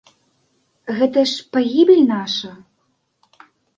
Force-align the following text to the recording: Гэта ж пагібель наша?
Гэта 1.01 1.19
ж 1.31 1.45
пагібель 1.57 2.01
наша? 2.15 2.51